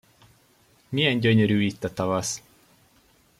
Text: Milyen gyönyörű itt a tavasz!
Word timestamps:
Milyen 0.89 1.19
gyönyörű 1.19 1.63
itt 1.63 1.83
a 1.83 1.93
tavasz! 1.93 2.41